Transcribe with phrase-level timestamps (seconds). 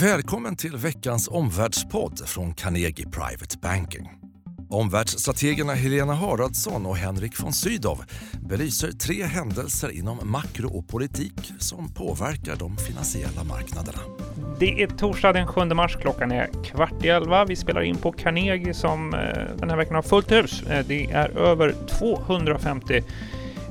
[0.00, 4.10] Välkommen till veckans omvärldspodd från Carnegie Private Banking.
[4.70, 8.04] Omvärldsstrategerna Helena Haraldsson och Henrik von Sydow
[8.48, 13.98] belyser tre händelser inom makro och politik som påverkar de finansiella marknaderna.
[14.58, 17.44] Det är torsdag den 7 mars, klockan är kvart i elva.
[17.44, 19.20] Vi spelar in på Carnegie som eh,
[19.58, 20.62] den här veckan har fullt hus.
[20.62, 23.02] Eh, det är över 250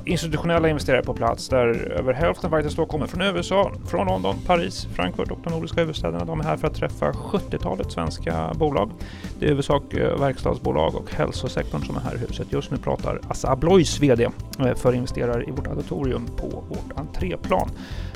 [0.06, 4.88] institutionella investerare på plats där över hälften faktiskt då kommer från USA, från London, Paris,
[4.94, 6.24] Frankfurt och de nordiska huvudstäderna.
[6.24, 8.90] De är här för att träffa 70-talet svenska bolag.
[9.38, 12.52] Det är i huvudsak eh, verkstadsbolag och hälsosektorn som är här i huset.
[12.52, 14.28] Just nu pratar Assa Abloys VD
[14.58, 17.70] eh, för investerare i vårt auditorium på vårt entréplan.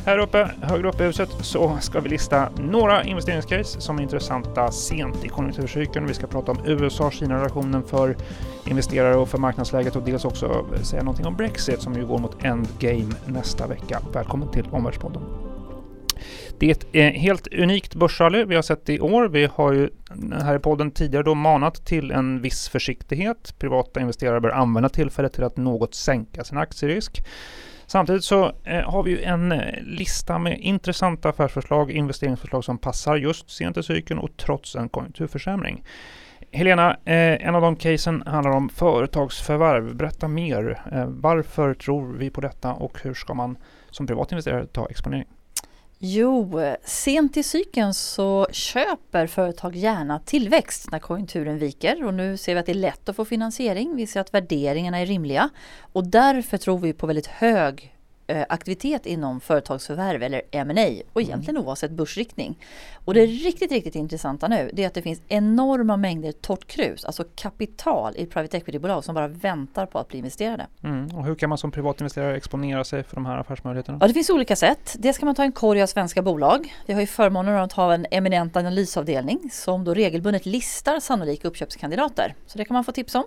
[0.04, 4.70] Här uppe, högre upp i huset, så ska vi lista några investeringscase som är intressanta
[4.70, 6.06] sent i konjunkturcykeln.
[6.06, 8.16] Vi ska prata om USA-Kina-relationen för
[8.66, 12.44] investerare och för marknadsläget och dels också säga någonting om Brexit som ju går mot
[12.44, 14.00] endgame nästa vecka.
[14.12, 15.22] Välkommen till Omvärldspodden.
[16.58, 19.28] Det är ett helt unikt börsrally vi har sett i år.
[19.28, 19.90] Vi har ju
[20.42, 23.54] här i podden tidigare då manat till en viss försiktighet.
[23.58, 27.22] Privata investerare bör använda tillfället till att något sänka sin aktierisk.
[27.90, 33.16] Samtidigt så eh, har vi ju en eh, lista med intressanta affärsförslag, investeringsförslag som passar
[33.16, 35.84] just sent i cykeln och trots en konjunkturförsämring.
[36.52, 39.94] Helena, eh, en av de casen handlar om företagsförvärv.
[39.96, 40.82] Berätta mer.
[41.06, 43.58] Varför tror vi på detta och hur ska man
[43.90, 45.28] som privatinvesterare ta exponering?
[46.02, 52.54] Jo, sent i cykeln så köper företag gärna tillväxt när konjunkturen viker och nu ser
[52.54, 53.96] vi att det är lätt att få finansiering.
[53.96, 55.50] Vi ser att värderingarna är rimliga
[55.92, 57.94] och därför tror vi på väldigt hög
[58.48, 61.68] aktivitet inom företagsförvärv eller M&A och egentligen mm.
[61.68, 62.58] oavsett börsriktning.
[63.04, 67.04] Och det riktigt, riktigt intressanta nu det är att det finns enorma mängder torrt krus,
[67.04, 70.66] alltså kapital i private equity-bolag som bara väntar på att bli investerade.
[70.82, 71.16] Mm.
[71.16, 73.98] Och hur kan man som privatinvesterare exponera sig för de här affärsmöjligheterna?
[74.00, 74.96] Ja, det finns olika sätt.
[74.98, 76.74] Dels kan man ta en korg av svenska bolag.
[76.86, 82.34] Vi har ju förmånen att ha en eminent analysavdelning som då regelbundet listar sannolika uppköpskandidater.
[82.46, 83.24] Så det kan man få tips om.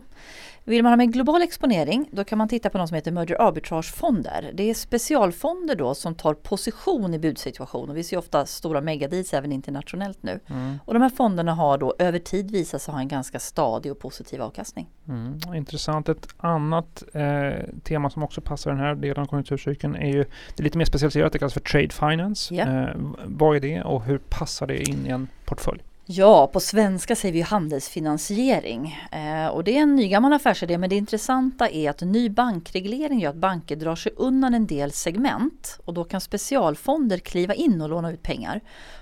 [0.66, 3.41] Vill man ha med global exponering då kan man titta på något som heter merger
[3.41, 4.51] arbitragefonder.
[4.53, 7.94] Det är specialfonder då som tar position i budsituationer.
[7.94, 10.40] Vi ser ofta stora megadeals även internationellt nu.
[10.47, 10.79] Mm.
[10.85, 14.00] Och de här fonderna har då över tid visat sig ha en ganska stadig och
[14.00, 14.90] positiv avkastning.
[15.07, 15.53] Mm.
[15.56, 16.09] Intressant.
[16.09, 17.52] Ett annat eh,
[17.84, 20.85] tema som också passar den här delen av konjunkturcykeln är ju det är lite mer
[20.85, 21.34] specialiserat.
[21.34, 22.56] Det kallas för trade finance.
[22.56, 22.90] Yeah.
[22.90, 25.84] Eh, vad är det och hur passar det in i en portfölj?
[26.06, 29.00] Ja, på svenska säger vi handelsfinansiering.
[29.12, 33.30] Eh, och det är en nygammal affärsidé men det intressanta är att ny bankreglering gör
[33.30, 37.90] att banker drar sig undan en del segment och då kan specialfonder kliva in och
[37.90, 38.62] låna ut pengar.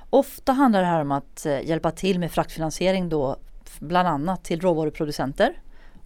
[0.10, 3.36] Ofta handlar det här om att eh, hjälpa till med fraktfinansiering då
[3.80, 5.54] bland annat till råvaruproducenter.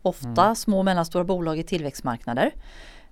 [0.01, 0.55] Ofta mm.
[0.55, 2.53] små och mellanstora bolag i tillväxtmarknader.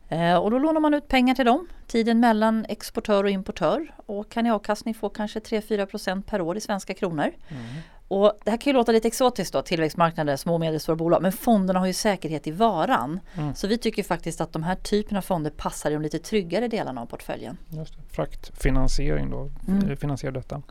[0.10, 4.32] Eh, och då lånar man ut pengar till dem, tiden mellan exportör och importör och
[4.32, 7.32] kan i avkastning få kanske 3-4% per år i svenska kronor.
[7.48, 7.64] Mm.
[8.08, 11.32] Och det här kan ju låta lite exotiskt då, tillväxtmarknader, små och medelstora bolag, men
[11.32, 13.20] fonderna har ju säkerhet i varan.
[13.38, 13.56] Mm.
[13.56, 16.68] Så vi tycker faktiskt att de här typerna av fonder passar i de lite tryggare
[16.68, 17.58] delarna av portföljen.
[17.70, 18.16] Just det.
[18.16, 19.98] Fraktfinansiering då, mm.
[19.98, 20.62] finansiera detta.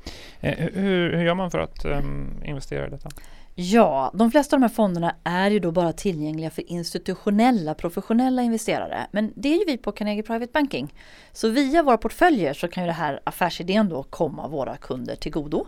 [0.41, 3.09] Eh, hur, hur, gör man för att um, investera i detta?
[3.55, 8.43] Ja, de flesta av de här fonderna är ju då bara tillgängliga för institutionella, professionella
[8.43, 9.07] investerare.
[9.11, 10.95] Men det är ju vi på Carnegie Private Banking.
[11.33, 15.33] Så via våra portföljer så kan ju det här affärsidén då komma våra kunder till
[15.33, 15.67] godo.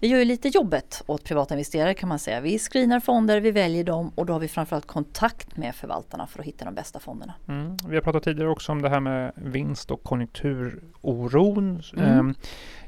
[0.00, 2.40] Vi gör ju lite jobbet åt privata investerare kan man säga.
[2.40, 6.40] Vi screenar fonder, vi väljer dem och då har vi framförallt kontakt med förvaltarna för
[6.40, 7.34] att hitta de bästa fonderna.
[7.48, 7.76] Mm.
[7.88, 11.82] Vi har pratat tidigare också om det här med vinst och konjunkturoron.
[11.96, 12.18] Mm.
[12.18, 12.34] Ehm,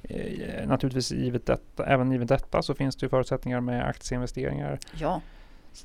[0.02, 4.78] eh, naturligtvis givet detta, även givet detta så finns det ju förutsättningar med aktieinvesteringar.
[4.94, 5.20] Ja.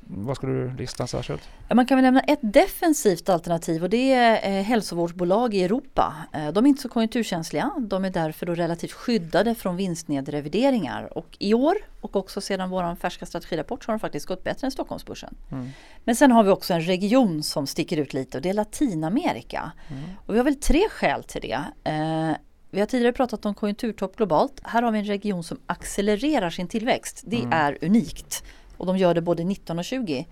[0.00, 1.42] Vad skulle du lista särskilt?
[1.74, 6.14] Man kan väl nämna ett defensivt alternativ och det är eh, hälsovårdsbolag i Europa.
[6.32, 7.70] Eh, de är inte så konjunkturkänsliga.
[7.78, 11.18] De är därför då relativt skyddade från vinstnedrevideringar.
[11.18, 14.66] Och i år och också sedan vår färska strategirapport så har de faktiskt gått bättre
[14.66, 15.34] än Stockholmsbörsen.
[15.52, 15.68] Mm.
[16.04, 19.72] Men sen har vi också en region som sticker ut lite och det är Latinamerika.
[19.88, 20.02] Mm.
[20.26, 21.90] Och vi har väl tre skäl till det.
[21.90, 22.36] Eh,
[22.74, 24.60] vi har tidigare pratat om konjunkturtopp globalt.
[24.64, 27.22] Här har vi en region som accelererar sin tillväxt.
[27.26, 27.52] Det mm.
[27.52, 28.44] är unikt.
[28.76, 30.26] Och de gör det både 19 och 20.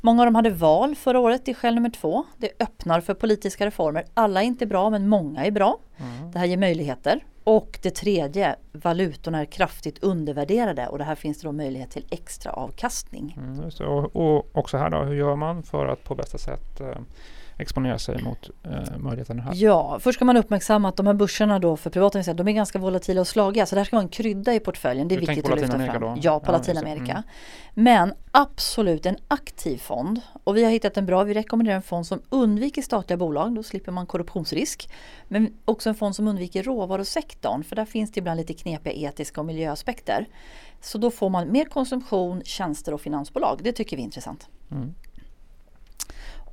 [0.00, 2.24] Många av dem hade val förra året, det är skäl nummer två.
[2.36, 4.04] Det öppnar för politiska reformer.
[4.14, 5.78] Alla är inte bra men många är bra.
[5.96, 6.30] Mm.
[6.30, 7.24] Det här ger möjligheter.
[7.44, 12.06] Och det tredje, valutorna är kraftigt undervärderade och det här finns det då möjlighet till
[12.10, 13.38] extra avkastning.
[13.38, 16.98] Mm, och, och, också här då, hur gör man för att på bästa sätt eh,
[17.58, 19.52] exponera sig mot eh, möjligheten här?
[19.54, 22.52] Ja, först ska man uppmärksamma att de här börserna då för privata investerare, de är
[22.52, 23.66] ganska volatila och slagiga.
[23.66, 25.08] Så det här ska vara en krydda i portföljen.
[25.08, 26.00] Det är Du viktigt att lyfta fram.
[26.00, 26.16] Då?
[26.20, 26.56] Ja, på Ja.
[26.56, 27.12] Latinamerika.
[27.12, 27.24] Mm.
[27.74, 30.20] Men absolut en aktiv fond.
[30.44, 33.62] Och vi har hittat en bra, vi rekommenderar en fond som undviker statliga bolag, då
[33.62, 34.90] slipper man korruptionsrisk.
[35.28, 39.40] Men också en fond som undviker råvarusektorn, för där finns det ibland lite knepiga etiska
[39.40, 40.26] och miljöaspekter.
[40.80, 43.60] Så då får man mer konsumtion, tjänster och finansbolag.
[43.62, 44.48] Det tycker vi är intressant.
[44.70, 44.94] Mm.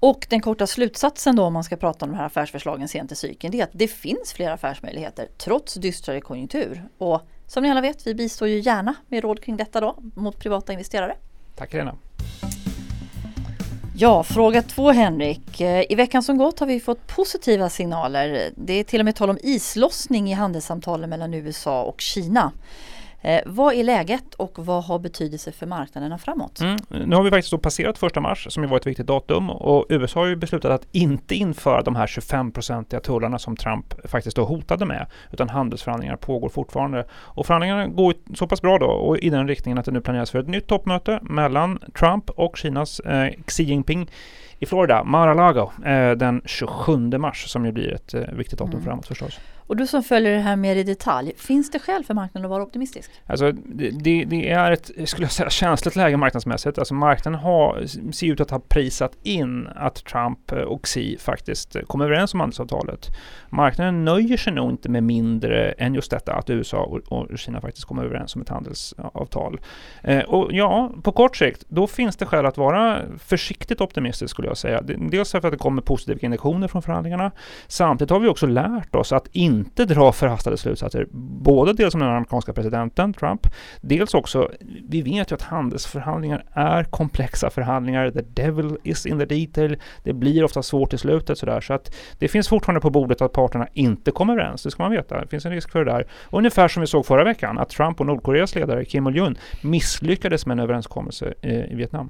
[0.05, 3.15] Och den korta slutsatsen då om man ska prata om de här affärsförslagen sent i
[3.15, 6.83] cykeln det är att det finns fler affärsmöjligheter trots dystrare konjunktur.
[6.97, 10.39] Och som ni alla vet, vi bistår ju gärna med råd kring detta då mot
[10.39, 11.15] privata investerare.
[11.55, 11.95] Tack Helena.
[13.95, 15.61] Ja, fråga två Henrik.
[15.61, 18.51] Eh, I veckan som gått har vi fått positiva signaler.
[18.55, 22.51] Det är till och med tal om islossning i handelssamtalen mellan USA och Kina.
[23.23, 26.61] Eh, vad är läget och vad har betydelse för marknaderna framåt?
[26.61, 26.77] Mm.
[26.89, 30.19] Nu har vi faktiskt passerat första mars som ju var ett viktigt datum och USA
[30.19, 34.85] har ju beslutat att inte införa de här 25-procentiga tullarna som Trump faktiskt då hotade
[34.85, 37.05] med utan handelsförhandlingar pågår fortfarande.
[37.11, 40.31] Och förhandlingarna går så pass bra då och i den riktningen att det nu planeras
[40.31, 44.09] för ett nytt toppmöte mellan Trump och Kinas eh, Xi Jinping
[44.59, 48.85] i Florida, Mar-a-Lago, eh, den 27 mars som ju blir ett eh, viktigt datum Mm.
[48.85, 49.39] framåt förstås.
[49.68, 52.50] Och du som följer det här mer i detalj, finns det skäl för marknaden att
[52.50, 53.12] vara optimistisk?
[53.25, 56.77] Alltså det, det, det är ett, skulle jag säga, känsligt läge marknadsmässigt.
[56.77, 62.06] Alltså marknaden har, ser ut att ha prisat in att Trump och Xi faktiskt kommer
[62.06, 63.10] överens om handelsavtalet.
[63.50, 67.62] Marknaden nöjer sig nog inte med mindre än just detta att USA och, och Kina
[67.62, 69.60] faktiskt kommer överens om ett handelsavtal.
[70.04, 74.48] Eh, och ja, på kort sikt, då finns det skäl att vara försiktigt optimistisk skulle
[74.48, 74.81] jag säga.
[74.81, 77.31] Dels för att det kommer positiva indikationer från förhandlingarna.
[77.68, 81.07] Samtidigt har vi också lärt oss att inte dra förhastade slutsatser.
[81.41, 83.47] Både dels om den amerikanska presidenten Trump,
[83.81, 84.51] dels också,
[84.89, 88.11] vi vet ju att handelsförhandlingar är komplexa förhandlingar.
[88.11, 89.77] The devil is in the detail.
[90.03, 91.61] Det blir ofta svårt i slutet sådär.
[91.61, 94.63] Så att det finns fortfarande på bordet att parterna inte kommer överens.
[94.63, 95.21] Det ska man veta.
[95.21, 96.07] Det finns en risk för det där.
[96.31, 100.55] Ungefär som vi såg förra veckan, att Trump och Nordkoreas ledare Kim Il-Jung misslyckades med
[100.55, 102.09] en överenskommelse i Vietnam.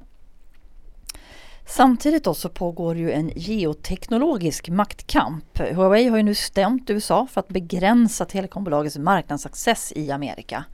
[1.66, 5.58] Samtidigt då så pågår ju en geoteknologisk maktkamp.
[5.58, 10.64] Huawei har ju nu stämt USA för att begränsa telekombolagets marknadsaccess i Amerika.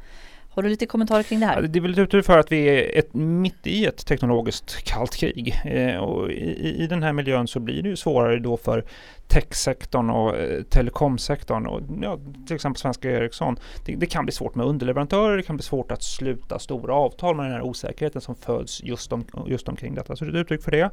[0.52, 1.62] Har du lite kommentarer kring det Ja, här?
[1.62, 5.16] det är väl ett uttryck för att vi är ett, mitt i ett teknologiskt kallt
[5.16, 5.54] krig.
[5.64, 8.84] Eh, och i, I den här miljön så blir det ju svårare då för
[9.30, 13.56] techsektorn och eh, telekomsektorn och ja, till exempel svenska Ericsson.
[13.84, 17.36] Det, det kan bli svårt med underleverantörer, det kan bli svårt att sluta stora avtal
[17.36, 20.16] med den här osäkerheten som föds just, om, just omkring detta.
[20.16, 20.90] Så det är ett uttryck för det.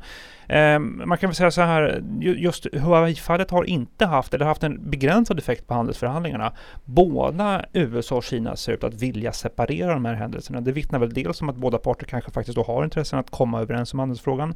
[0.55, 4.89] Eh, man kan väl säga så här, just Huawei-fallet har inte haft, eller haft en
[4.89, 6.53] begränsad effekt på handelsförhandlingarna.
[6.85, 10.61] Båda USA och Kina ser ut att vilja separera de här händelserna.
[10.61, 13.61] Det vittnar väl dels om att båda parter kanske faktiskt då har intressen att komma
[13.61, 14.55] överens om handelsfrågan.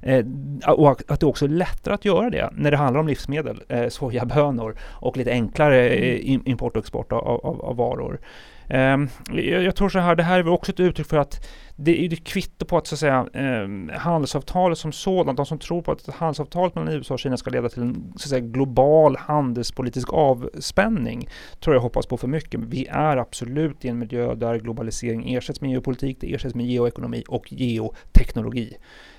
[0.00, 0.26] Eh,
[0.66, 3.88] och att det också är lättare att göra det när det handlar om livsmedel, eh,
[3.88, 8.20] sojabönor och lite enklare eh, im- import och export av, av, av varor.
[8.68, 11.48] Ehm, jag, jag tror så här, det här är väl också ett uttryck för att
[11.76, 15.58] det är ett kvitto på att så att säga eh, handelsavtalet som sådant, de som
[15.58, 18.30] tror på att ett handelsavtal mellan USA och Kina ska leda till en så att
[18.30, 21.28] säga, global handelspolitisk avspänning
[21.60, 22.60] tror jag hoppas på för mycket.
[22.60, 27.24] Vi är absolut i en miljö där globalisering ersätts med geopolitik, det ersätts med geoekonomi
[27.28, 28.76] och geoteknologi.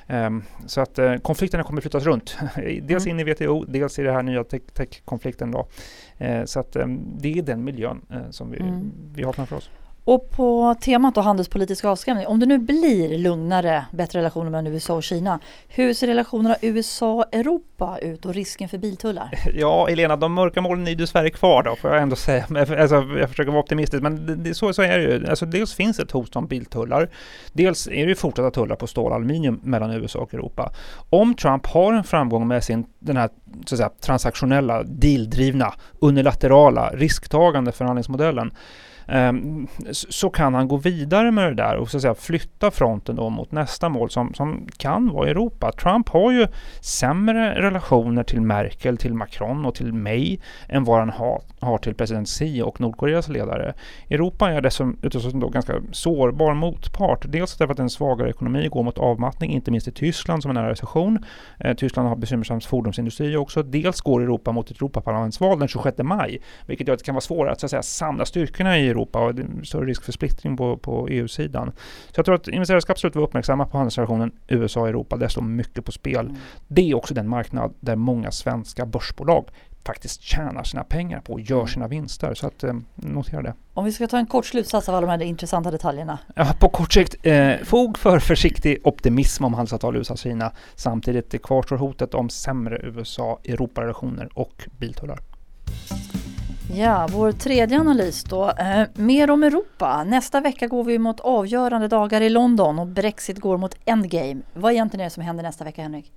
[0.08, 2.38] Ehm, så att eh, konflikterna kommer flyttas runt.
[2.82, 5.54] dels in i WTO, dels i den här nya tech- tech-konflikten.
[6.18, 8.92] Eh, så att ehm, det är den miljön eh, som vi, Mm.
[9.14, 9.70] vi har framför oss.
[10.06, 14.94] Och på temat då handelspolitisk avskrämning, om det nu blir lugnare, bättre relationer mellan USA
[14.94, 19.32] och Kina, hur ser relationerna USA-Europa ut och risken för biltullar?
[19.54, 22.46] Ja, Elena, de mörka molnen är ju dessvärre kvar då, får jag ändå säga.
[22.50, 25.28] Alltså, jag försöker vara optimistisk, men det, så, så är det ju.
[25.28, 27.10] Alltså, dels finns ett hot om biltullar.
[27.54, 30.72] Dels är det ju fortsatta tullar på stål och aluminium mellan USA och Europa.
[31.10, 33.30] Om Trump har en framgång med sin, den här
[33.66, 38.52] så att säga, transaktionella, dealdrivna, unilaterala, risktagande förhandlingsmodellen,
[39.08, 43.16] Ehm, så kan han gå vidare med det där och så att säga, flytta fronten
[43.16, 45.72] då mot nästa mål som, som kan vara Europa.
[45.72, 46.48] Trump har ju
[46.82, 50.38] sämre relationer till Merkel, till Macron och till May
[50.70, 53.74] än vad han har, har till president Xi och Nordkoreas ledare.
[54.10, 57.26] Europa är dessutom dessutom då ganska sårbar motpart.
[57.28, 60.54] Dels därför att en svagare ekonomi går mot avmattning, inte minst i Tyskland som är
[60.54, 61.26] nära recession.
[61.60, 63.64] Eh, Tyskland har bekymmersamt fordonsindustri också.
[63.64, 67.22] Dels går Europa mot ett Europaparlamentsval den 26 maj, vilket gör att det kan vara
[67.22, 69.36] svårare att, så att säga, samla styrkorna i Europa och
[69.68, 71.72] större risk för splittring på, på EU-sidan.
[72.12, 75.18] Så jag tror att investerare ska absolut vara uppmärksamma på handelsrelationen USA-Europa.
[75.18, 76.26] Där står mycket på spel.
[76.26, 76.36] Mm.
[76.68, 79.46] Det är också den marknad där många svenska börsbolag
[79.86, 81.68] faktiskt tjänar sina pengar på och gör Mm.
[81.68, 82.34] sina vinster.
[82.34, 83.54] Så att, eh, notera det.
[83.74, 86.20] Om vi ska ta en kort slutsats av alla de här intressanta detaljerna.
[86.36, 90.52] Ja, på kort sikt, eh, fog för försiktig optimism om handelsavtal USA-Kina.
[90.76, 95.20] Samtidigt kvarstår hotet om sämre USA-Europa-relationer och biltullar.
[96.76, 98.50] Ja, vår tredje analys då.
[98.50, 100.04] Eh, mer om Europa.
[100.04, 104.42] Nästa vecka går vi mot avgörande dagar i London och Brexit går mot endgame.
[104.54, 106.12] Vad egentligen är det som händer nästa vecka Henrik?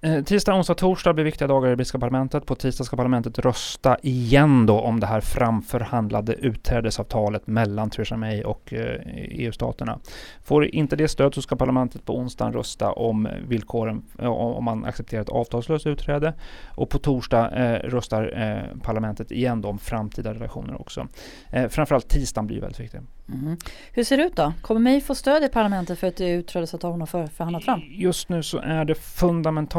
[0.00, 2.46] Eh, tisdag, onsdag, torsdag blir viktiga dagar i brittiska parlamentet.
[2.46, 8.42] På tisdag ska parlamentet rösta igen då om det här framförhandlade utträdesavtalet mellan Theresa May
[8.42, 9.98] och eh, EU-staterna.
[10.44, 14.84] Får inte det stöd så ska parlamentet på onsdagen rösta om villkoren, eh, om man
[14.84, 16.34] accepterar ett avtalslöst utträde.
[16.68, 21.08] Och på torsdag eh, röstar eh, parlamentet igen då om framtida relationer också.
[21.50, 23.00] Eh, framförallt tisdagen blir väldigt viktig.
[23.26, 23.56] Mhm.
[23.92, 24.52] Hur ser det ut då?
[24.62, 27.80] Kommer May få stöd i parlamentet för ett utträdesavtal hon har för, förhandlat fram?
[27.90, 28.94] Just nu så är det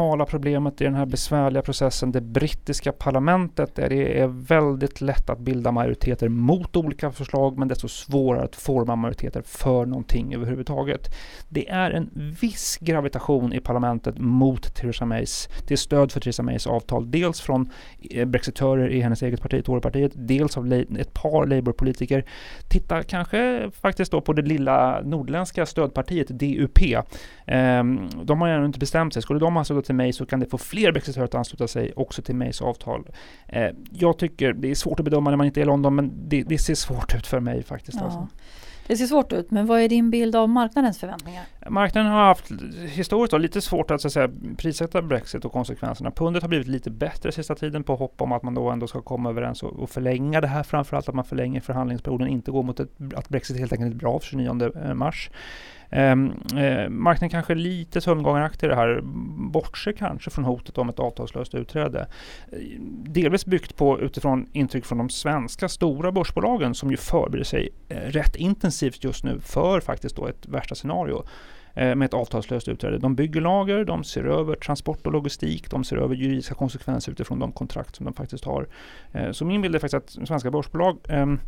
[0.04, 5.30] fundamentala problemet i den här besvärliga processen det brittiska parlamentet där det är väldigt lätt
[5.30, 11.08] att bilda majoriteter mot olika förslag men desto svårare att forma majoriteter för någonting överhuvudtaget.
[11.48, 16.66] Det är en viss gravitation i parlamentet mot Theresa Mays, till stöd för Theresa Mays
[16.66, 17.10] avtal.
[17.10, 17.70] Dels från
[18.10, 22.24] eh, brexitörer i hennes eget parti, Torypartiet, dels av ett par Labourpolitiker.
[22.68, 26.78] Titta kanske faktiskt då på det lilla nordländska stödpartiet DUP.
[27.46, 29.22] Ehm, de har ännu inte bestämt sig.
[29.22, 31.92] Skulle de ha suttit till mig så kan det få fler brexitörer att ansluta sig
[31.96, 33.08] också till Mays avtal.
[33.48, 36.28] Eh, jag tycker, det är svårt att bedöma när man inte är i London, men
[36.28, 38.02] det, det ser svårt ut för mig faktiskt.
[38.02, 38.18] Alltså.
[38.18, 38.28] Ja.
[38.86, 41.44] Det ser svårt ut, men vad är din bild av marknadens förväntningar?
[41.68, 42.52] Marknaden har haft
[42.88, 46.10] historiskt då, lite svårt att, så att säga, prissätta Brexit och konsekvenserna.
[46.10, 49.02] Pundet har blivit lite bättre sista tiden på hopp om att man då ändå ska
[49.02, 50.62] komma överens och, och förlänga det här.
[50.62, 54.18] Framförallt att man förlänger förhandlingsperioden, inte går mot ett, att Brexit helt enkelt är bra
[54.18, 55.30] för 29 mars.
[55.96, 59.00] Um, eh, marknaden kanske är lite sömngångaraktig i det här,
[59.52, 62.06] bortser kanske från hotet om ett avtalslöst utträde.
[62.52, 62.58] Eh,
[63.06, 67.96] Delvis byggt på utifrån intryck från de svenska stora börsbolagen som ju förbereder sig eh,
[67.96, 71.24] rätt intensivt just nu för faktiskt då ett värsta scenario
[71.74, 72.98] eh, med ett avtalslöst utträde.
[72.98, 77.38] De bygger lager, de ser över transport och logistik, de ser över juridiska konsekvenser utifrån
[77.38, 78.66] de kontrakt som de faktiskt har.
[79.12, 81.40] Eh, Så min bild är faktiskt att svenska börsbolag ehm,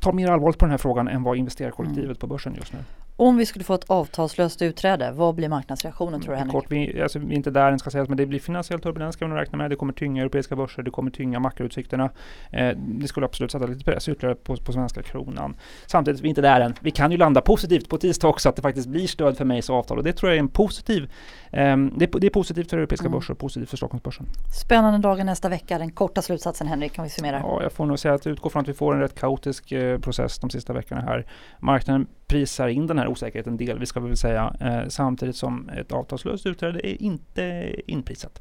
[0.00, 2.78] tar mer allvarligt på den här frågan än vad investerarkollektivet på börsen just nu.
[3.16, 6.52] Om vi skulle få ett avtalslöst utträde, vad blir marknadsreaktionen tror du Henrik?
[6.52, 9.14] Kort, vi, alltså, vi är inte där än ska sägas, men det blir finansiell turbulens
[9.14, 9.70] ska man räkna med.
[9.70, 12.10] Det kommer tynga europeiska börser, det kommer tynga makroutsikterna.
[12.50, 15.56] Eh, det skulle absolut sätta lite press ytterligare på, på svenska kronan.
[15.86, 16.74] Samtidigt, vi är inte där än.
[16.80, 19.70] Vi kan ju landa positivt på tisdag också, att det faktiskt blir stöd för Mays
[19.70, 21.02] avtal och det tror jag är en positiv,
[21.50, 23.18] eh, det, är- det är positivt för europeiska Mm.
[23.18, 24.26] börser och positivt för Stockholmsbörsen.
[24.64, 25.78] Spännande dagar nästa vecka.
[25.78, 27.38] Den korta slutsatsen Henrik, kan vi summera?
[27.38, 29.98] Ja, jag får nog säga att utgå från att vi får en rätt kaotisk eh,
[29.98, 31.26] process de sista veckorna här.
[31.60, 35.92] Marknaden prisar in den här osäkerheten delvis ska vi väl säga, eh, samtidigt som ett
[35.92, 38.40] avtalslöst utträde är inte inprisat.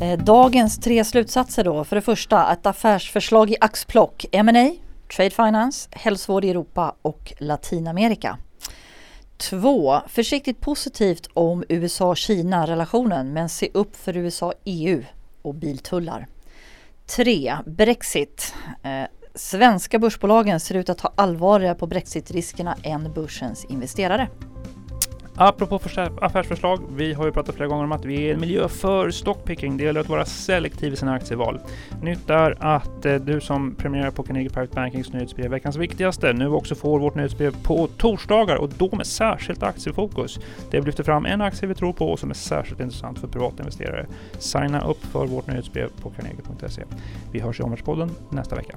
[0.00, 1.84] Eh, dagens tre slutsatser då.
[1.84, 4.26] För det första, ett affärsförslag i axplock.
[4.32, 4.70] M&A,
[5.16, 8.38] Trade Finance, hälsovård i Europa och Latinamerika.
[9.36, 15.02] Två, försiktigt positivt om USA-Kina-relationen men se upp för USA-EU
[15.42, 16.26] och biltullar.
[17.06, 18.54] Tre, Brexit.
[18.82, 19.04] Eh,
[19.36, 24.28] Svenska börsbolagen ser ut att ta allvarligare på Brexit-riskerna än börsens investerare.
[25.38, 25.80] Apropå
[26.20, 29.76] affärsförslag, vi har ju pratat flera gånger om att vi är en miljö för stockpicking.
[29.76, 31.60] Det gäller att vara selektiv i sina aktieval.
[32.02, 36.48] Nytt är att eh, du som prenumererar på Carnegie Private Bankings nyhetsbrev, veckans viktigaste, nu
[36.48, 40.38] också får vårt nyhetsbrev på torsdagar och då med särskilt aktiefokus.
[40.70, 44.06] Det lyfter fram en aktie vi tror på och som är särskilt intressant för privatinvesterare.
[44.38, 46.82] Signa upp för vårt nyhetsbrev på carnegie.se.
[47.32, 48.76] Vi hörs i Omvärldspodden nästa vecka.